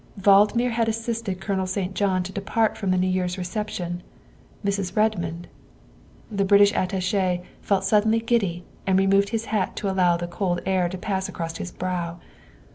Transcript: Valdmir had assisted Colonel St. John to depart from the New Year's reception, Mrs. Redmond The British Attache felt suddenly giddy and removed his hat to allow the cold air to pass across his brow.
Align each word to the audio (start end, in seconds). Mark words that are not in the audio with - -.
Valdmir 0.19 0.71
had 0.71 0.89
assisted 0.89 1.39
Colonel 1.39 1.67
St. 1.67 1.93
John 1.93 2.23
to 2.23 2.31
depart 2.33 2.75
from 2.75 2.89
the 2.89 2.97
New 2.97 3.05
Year's 3.05 3.37
reception, 3.37 4.01
Mrs. 4.65 4.97
Redmond 4.97 5.47
The 6.31 6.43
British 6.43 6.73
Attache 6.73 7.43
felt 7.61 7.83
suddenly 7.83 8.19
giddy 8.19 8.65
and 8.87 8.97
removed 8.97 9.29
his 9.29 9.45
hat 9.53 9.75
to 9.75 9.91
allow 9.91 10.17
the 10.17 10.25
cold 10.25 10.59
air 10.65 10.89
to 10.89 10.97
pass 10.97 11.29
across 11.29 11.57
his 11.57 11.69
brow. 11.71 12.19